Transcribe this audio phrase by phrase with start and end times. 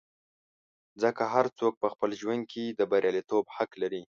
[1.01, 4.03] ځکه هر څوک په خپل ژوند کې د بریالیتوب حق لري.